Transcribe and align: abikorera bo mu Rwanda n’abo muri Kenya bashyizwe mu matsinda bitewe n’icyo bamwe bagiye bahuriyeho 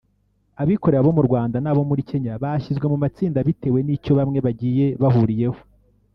abikorera 0.61 1.05
bo 1.05 1.13
mu 1.17 1.21
Rwanda 1.27 1.57
n’abo 1.59 1.81
muri 1.89 2.01
Kenya 2.09 2.33
bashyizwe 2.43 2.85
mu 2.91 2.97
matsinda 3.03 3.45
bitewe 3.47 3.79
n’icyo 3.83 4.11
bamwe 4.19 4.39
bagiye 4.45 4.85
bahuriyeho 5.01 5.59